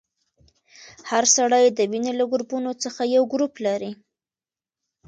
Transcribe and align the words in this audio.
هر 1.09 1.23
سړی 1.37 1.65
د 1.69 1.79
وینې 1.91 2.13
له 2.19 2.25
ګروپونو 2.31 2.71
څخه 2.83 3.01
یو 3.15 3.23
ګروپ 3.33 3.53
لري. 3.65 3.91